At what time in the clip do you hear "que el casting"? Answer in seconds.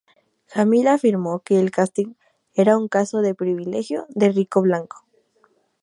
1.43-2.15